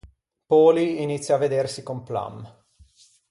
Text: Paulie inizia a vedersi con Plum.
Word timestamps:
Paulie 0.47 0.93
inizia 1.03 1.35
a 1.35 1.37
vedersi 1.37 1.83
con 1.83 2.01
Plum. 2.01 2.63